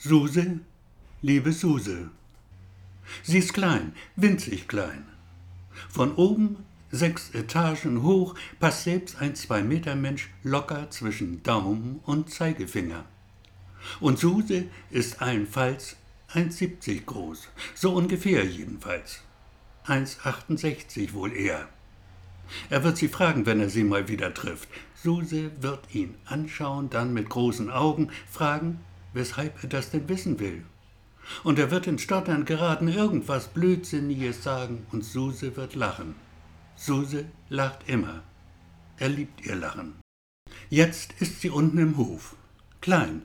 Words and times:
Suse, 0.00 0.60
liebe 1.22 1.52
Suse. 1.52 2.10
Sie 3.24 3.38
ist 3.38 3.52
klein, 3.52 3.94
winzig 4.14 4.68
klein. 4.68 5.04
Von 5.90 6.14
oben, 6.14 6.64
sechs 6.92 7.30
Etagen 7.30 8.04
hoch, 8.04 8.36
passt 8.60 8.84
selbst 8.84 9.20
ein 9.20 9.34
Zwei-Meter-Mensch 9.34 10.30
locker 10.44 10.88
zwischen 10.90 11.42
Daumen 11.42 11.98
und 12.04 12.30
Zeigefinger. 12.30 13.06
Und 13.98 14.20
Suse 14.20 14.66
ist 14.90 15.20
allenfalls 15.20 15.96
1,70 16.32 17.04
groß, 17.04 17.48
so 17.74 17.92
ungefähr 17.92 18.46
jedenfalls. 18.46 19.24
1,68 19.84 21.12
wohl 21.12 21.32
eher. 21.32 21.68
Er 22.70 22.84
wird 22.84 22.98
sie 22.98 23.08
fragen, 23.08 23.46
wenn 23.46 23.58
er 23.58 23.68
sie 23.68 23.82
mal 23.82 24.06
wieder 24.06 24.32
trifft. 24.32 24.68
Suse 24.94 25.50
wird 25.60 25.92
ihn 25.92 26.14
anschauen, 26.24 26.88
dann 26.88 27.12
mit 27.12 27.28
großen 27.28 27.68
Augen 27.68 28.10
fragen, 28.30 28.78
weshalb 29.12 29.62
er 29.62 29.68
das 29.68 29.90
denn 29.90 30.08
wissen 30.08 30.38
will. 30.40 30.64
Und 31.44 31.58
er 31.58 31.70
wird 31.70 31.86
in 31.86 31.98
Stottern 31.98 32.44
geraten 32.44 32.88
irgendwas 32.88 33.48
Blödsinniges 33.48 34.42
sagen 34.42 34.86
und 34.92 35.04
Suse 35.04 35.56
wird 35.56 35.74
lachen. 35.74 36.14
Suse 36.76 37.26
lacht 37.48 37.88
immer. 37.88 38.22
Er 38.98 39.08
liebt 39.08 39.44
ihr 39.44 39.56
Lachen. 39.56 39.96
Jetzt 40.70 41.14
ist 41.20 41.40
sie 41.40 41.50
unten 41.50 41.78
im 41.78 41.96
Hof. 41.96 42.36
Klein, 42.80 43.22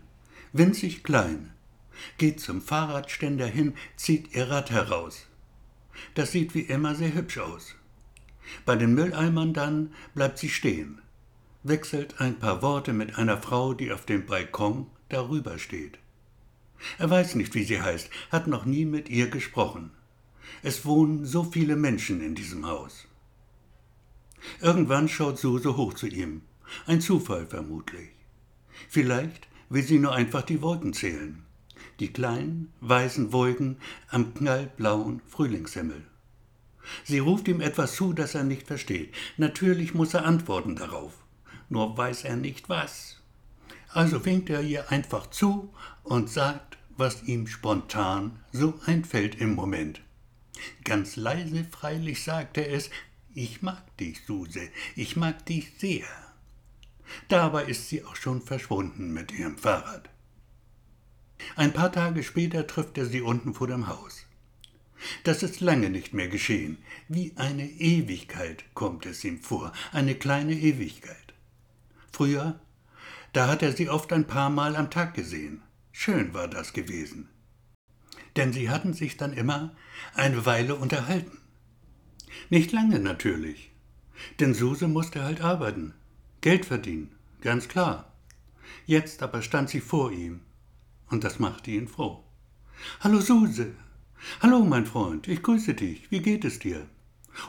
winzig 0.52 1.04
klein. 1.04 1.52
Geht 2.18 2.40
zum 2.40 2.62
Fahrradständer 2.62 3.46
hin, 3.46 3.74
zieht 3.96 4.36
ihr 4.36 4.50
Rad 4.50 4.72
heraus. 4.72 5.28
Das 6.16 6.32
sieht 6.32 6.56
wie 6.56 6.62
immer 6.62 6.96
sehr 6.96 7.14
hübsch 7.14 7.38
aus. 7.38 7.76
Bei 8.66 8.76
den 8.76 8.94
Mülleimern 8.94 9.54
dann 9.54 9.94
bleibt 10.16 10.38
sie 10.38 10.50
stehen, 10.50 11.02
wechselt 11.64 12.20
ein 12.20 12.40
paar 12.40 12.62
Worte 12.62 12.94
mit 12.94 13.18
einer 13.18 13.38
Frau, 13.38 13.74
die 13.74 13.92
auf 13.92 14.06
dem 14.06 14.26
Balkon 14.26 14.88
darüber 15.14 15.60
steht. 15.60 16.00
Er 16.98 17.10
weiß 17.10 17.36
nicht, 17.36 17.56
wie 17.56 17.64
sie 17.64 17.82
heißt, 17.82 18.10
hat 18.32 18.48
noch 18.48 18.66
nie 18.66 18.86
mit 18.86 19.10
ihr 19.10 19.30
gesprochen. 19.30 19.92
Es 20.62 20.86
wohnen 20.86 21.26
so 21.26 21.44
viele 21.44 21.76
Menschen 21.76 22.22
in 22.22 22.36
diesem 22.36 22.66
Haus. 22.66 23.08
Irgendwann 24.62 25.08
schaut 25.08 25.40
Suse 25.40 25.78
hoch 25.78 25.94
zu 25.94 26.08
ihm. 26.08 26.42
Ein 26.86 27.02
Zufall 27.02 27.46
vermutlich. 27.48 28.10
Vielleicht 28.90 29.48
will 29.70 29.84
sie 29.84 30.00
nur 30.00 30.14
einfach 30.14 30.42
die 30.42 30.62
Wolken 30.62 30.94
zählen. 30.94 31.44
Die 32.00 32.12
kleinen, 32.12 32.74
weißen 32.82 33.32
Wolken 33.32 33.78
am 34.10 34.34
knallblauen 34.34 35.22
Frühlingshimmel. 35.28 36.04
Sie 37.06 37.20
ruft 37.20 37.48
ihm 37.48 37.62
etwas 37.62 37.96
zu, 37.96 38.14
das 38.14 38.36
er 38.36 38.44
nicht 38.44 38.68
versteht. 38.68 39.14
Natürlich 39.38 39.94
muss 39.94 40.14
er 40.14 40.26
antworten 40.26 40.76
darauf. 40.76 41.14
Nur 41.70 41.98
weiß 41.98 42.26
er 42.26 42.36
nicht 42.36 42.68
was. 42.68 43.23
Also 43.94 44.26
winkt 44.26 44.50
er 44.50 44.62
ihr 44.62 44.92
einfach 44.92 45.30
zu 45.30 45.72
und 46.04 46.30
sagt, 46.30 46.78
was 46.98 47.24
ihm 47.24 47.48
spontan 47.48 48.40
so 48.52 48.80
einfällt 48.86 49.36
im 49.36 49.54
Moment. 49.54 50.02
Ganz 50.84 51.16
leise 51.16 51.64
freilich 51.64 52.24
sagt 52.24 52.58
er 52.58 52.72
es, 52.72 52.90
ich 53.36 53.62
mag 53.62 53.98
dich, 53.98 54.26
Suse, 54.26 54.70
ich 54.96 55.16
mag 55.16 55.46
dich 55.46 55.74
sehr. 55.78 56.06
Dabei 57.28 57.66
ist 57.66 57.90
sie 57.90 58.04
auch 58.04 58.16
schon 58.16 58.42
verschwunden 58.42 59.14
mit 59.14 59.32
ihrem 59.32 59.58
Fahrrad. 59.58 60.10
Ein 61.56 61.74
paar 61.74 61.92
Tage 61.92 62.24
später 62.24 62.66
trifft 62.66 62.98
er 62.98 63.06
sie 63.06 63.22
unten 63.22 63.54
vor 63.54 63.68
dem 63.68 63.88
Haus. 63.88 64.26
Das 65.24 65.44
ist 65.44 65.60
lange 65.60 65.90
nicht 65.90 66.14
mehr 66.14 66.30
geschehen. 66.30 66.78
Wie 67.10 67.34
eine 67.36 67.70
Ewigkeit 67.70 68.64
kommt 68.74 69.06
es 69.06 69.24
ihm 69.24 69.42
vor, 69.42 69.74
eine 69.92 70.16
kleine 70.16 70.54
Ewigkeit. 70.54 71.34
Früher 72.12 72.60
da 73.34 73.48
hat 73.48 73.64
er 73.64 73.74
sie 73.74 73.90
oft 73.90 74.14
ein 74.14 74.28
paar 74.28 74.50
Mal 74.50 74.76
am 74.76 74.90
Tag 74.90 75.14
gesehen. 75.14 75.62
Schön 75.92 76.34
war 76.34 76.48
das 76.48 76.74
gewesen. 76.74 77.30
Denn 78.36 78.54
sie 78.54 78.70
hatten 78.70 78.94
sich 78.94 79.18
dann 79.18 79.34
immer 79.34 79.76
eine 80.16 80.46
Weile 80.46 80.76
unterhalten. 80.76 81.38
Nicht 82.50 82.72
lange 82.72 83.00
natürlich. 83.00 83.72
Denn 84.40 84.54
Suse 84.54 84.88
musste 84.88 85.24
halt 85.24 85.42
arbeiten, 85.42 85.94
Geld 86.42 86.66
verdienen, 86.66 87.16
ganz 87.42 87.68
klar. 87.68 88.14
Jetzt 88.86 89.24
aber 89.24 89.42
stand 89.42 89.70
sie 89.70 89.82
vor 89.82 90.12
ihm, 90.12 90.42
und 91.10 91.24
das 91.24 91.40
machte 91.40 91.72
ihn 91.72 91.88
froh. 91.88 92.24
Hallo 93.00 93.20
Suse. 93.20 93.74
Hallo 94.42 94.64
mein 94.64 94.86
Freund, 94.86 95.28
ich 95.28 95.42
grüße 95.42 95.74
dich. 95.74 96.10
Wie 96.12 96.22
geht 96.22 96.46
es 96.46 96.60
dir? 96.60 96.88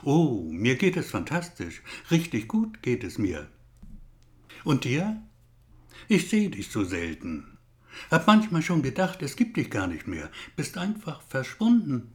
Oh, 0.03 0.49
mir 0.51 0.77
geht 0.77 0.97
es 0.97 1.11
fantastisch. 1.11 1.83
Richtig 2.11 2.49
gut 2.49 2.83
geht 2.83 3.05
es 3.05 3.19
mir. 3.19 3.49
Und 4.65 4.85
dir? 4.85 5.23
Ich 6.09 6.29
sehe 6.29 6.51
dich 6.51 6.71
so 6.71 6.85
selten. 6.85 7.59
Hab 8.11 8.27
manchmal 8.27 8.63
schon 8.63 8.83
gedacht, 8.83 9.23
es 9.23 9.37
gibt 9.37 9.57
dich 9.57 9.71
gar 9.71 9.87
nicht 9.87 10.07
mehr, 10.07 10.31
bist 10.57 10.79
einfach 10.79 11.23
verschwunden. 11.23 12.13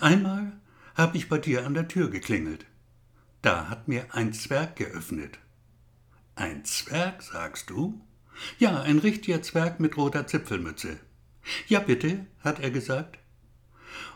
Einmal 0.00 0.60
hab 0.94 1.14
ich 1.14 1.28
bei 1.28 1.38
dir 1.38 1.66
an 1.66 1.74
der 1.74 1.88
Tür 1.88 2.10
geklingelt. 2.10 2.66
Da 3.42 3.68
hat 3.68 3.88
mir 3.88 4.06
ein 4.14 4.32
Zwerg 4.32 4.76
geöffnet. 4.76 5.38
Ein 6.34 6.64
Zwerg, 6.64 7.22
sagst 7.22 7.70
du? 7.70 8.00
Ja, 8.58 8.82
ein 8.82 8.98
richtiger 8.98 9.42
Zwerg 9.42 9.80
mit 9.80 9.96
roter 9.96 10.26
Zipfelmütze. 10.26 10.98
Ja, 11.68 11.80
bitte, 11.80 12.26
hat 12.40 12.60
er 12.60 12.70
gesagt. 12.70 13.18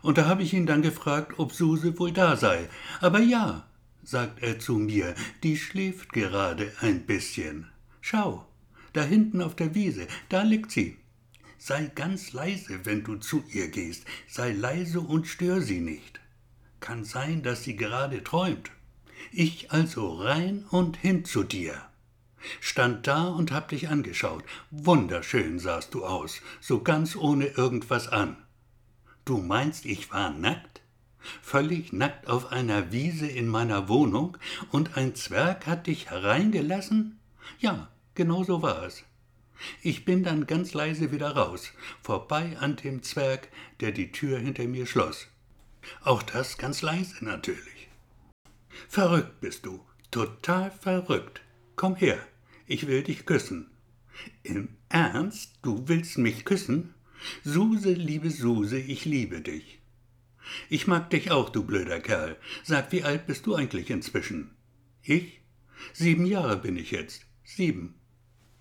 Und 0.02 0.19
da 0.19 0.26
habe 0.26 0.42
ich 0.42 0.54
ihn 0.54 0.66
dann 0.66 0.82
gefragt, 0.82 1.38
ob 1.38 1.52
Suse 1.52 1.98
wohl 1.98 2.12
da 2.12 2.36
sei. 2.36 2.69
Aber 3.00 3.20
ja, 3.20 3.69
sagt 4.02 4.42
er 4.42 4.58
zu 4.58 4.78
mir, 4.78 5.14
die 5.42 5.56
schläft 5.56 6.12
gerade 6.12 6.72
ein 6.80 7.06
bisschen. 7.06 7.70
Schau, 8.00 8.47
da 8.93 9.03
hinten 9.03 9.43
auf 9.43 9.56
der 9.56 9.75
Wiese, 9.75 10.06
da 10.28 10.43
liegt 10.43 10.71
sie. 10.71 10.99
Sei 11.59 11.91
ganz 11.94 12.32
leise, 12.32 12.84
wenn 12.84 13.03
du 13.03 13.16
zu 13.16 13.43
ihr 13.53 13.69
gehst, 13.69 14.04
sei 14.28 14.53
leise 14.53 15.00
und 15.00 15.26
stör 15.26 15.60
sie 15.60 15.81
nicht. 15.81 16.21
Kann 16.81 17.04
sein, 17.04 17.43
dass 17.43 17.65
sie 17.65 17.76
gerade 17.76 18.22
träumt. 18.22 18.71
Ich 19.32 19.72
also 19.72 20.15
rein 20.15 20.65
und 20.71 20.97
hin 20.97 21.25
zu 21.25 21.43
dir. 21.43 21.75
Stand 22.60 23.06
da 23.06 23.26
und 23.28 23.50
hab 23.50 23.69
dich 23.69 23.88
angeschaut. 23.88 24.44
Wunderschön 24.71 25.59
sahst 25.59 25.94
du 25.94 26.05
aus, 26.05 26.41
so 26.60 26.82
ganz 26.82 27.16
ohne 27.16 27.47
irgendwas 27.47 28.09
an. 28.09 28.37
Du 29.25 29.38
meinst, 29.38 29.84
ich 29.84 30.10
war 30.12 30.31
nackt? 30.31 30.81
Völlig 31.43 31.93
nackt 31.93 32.28
auf 32.28 32.53
einer 32.53 32.93
Wiese 32.93 33.26
in 33.26 33.49
meiner 33.49 33.88
Wohnung 33.88 34.38
und 34.70 34.97
ein 34.97 35.15
Zwerg 35.15 35.66
hat 35.66 35.88
dich 35.88 36.10
hereingelassen? 36.10 37.19
Ja, 37.59 37.88
Genau 38.18 38.42
so 38.42 38.62
war 38.62 38.82
es. 38.82 39.04
Ich 39.80 40.04
bin 40.04 40.24
dann 40.24 40.48
ganz 40.48 40.74
leise 40.74 41.12
wieder 41.12 41.36
raus, 41.36 41.72
vorbei 42.02 42.56
an 42.58 42.74
dem 42.74 43.04
Zwerg, 43.04 43.48
der 43.78 43.92
die 43.92 44.10
Tür 44.10 44.40
hinter 44.40 44.64
mir 44.64 44.86
schloss. 44.86 45.28
Auch 46.02 46.24
das 46.24 46.58
ganz 46.58 46.82
leise 46.82 47.24
natürlich. 47.24 47.88
Verrückt 48.88 49.40
bist 49.40 49.66
du, 49.66 49.86
total 50.10 50.72
verrückt. 50.72 51.42
Komm 51.76 51.94
her, 51.94 52.18
ich 52.66 52.88
will 52.88 53.04
dich 53.04 53.24
küssen. 53.24 53.70
Im 54.42 54.70
Ernst, 54.88 55.60
du 55.62 55.86
willst 55.86 56.18
mich 56.18 56.44
küssen? 56.44 56.94
Suse, 57.44 57.92
liebe 57.92 58.30
Suse, 58.30 58.80
ich 58.80 59.04
liebe 59.04 59.42
dich. 59.42 59.78
Ich 60.68 60.88
mag 60.88 61.08
dich 61.10 61.30
auch, 61.30 61.50
du 61.50 61.62
blöder 61.62 62.00
Kerl. 62.00 62.36
Sag, 62.64 62.90
wie 62.90 63.04
alt 63.04 63.28
bist 63.28 63.46
du 63.46 63.54
eigentlich 63.54 63.90
inzwischen? 63.90 64.56
Ich? 65.02 65.40
Sieben 65.92 66.26
Jahre 66.26 66.56
bin 66.56 66.76
ich 66.76 66.90
jetzt. 66.90 67.24
Sieben. 67.44 67.97